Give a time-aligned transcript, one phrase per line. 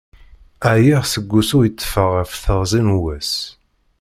[0.69, 3.31] Ԑyiɣ seg usu i ṭṭfeɣ ɣef teɣzi n wass.